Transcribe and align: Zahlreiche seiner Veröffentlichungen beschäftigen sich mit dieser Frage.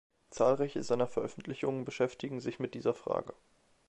Zahlreiche 0.31 0.81
seiner 0.81 1.05
Veröffentlichungen 1.05 1.85
beschäftigen 1.85 2.39
sich 2.39 2.57
mit 2.57 2.73
dieser 2.73 2.95
Frage. 2.95 3.35